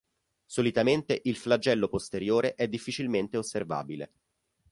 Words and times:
Solitamente 0.47 1.21
il 1.25 1.35
flagello 1.35 1.87
posteriore 1.87 2.55
è 2.55 2.67
difficilmente 2.67 3.37
osservabile. 3.37 4.11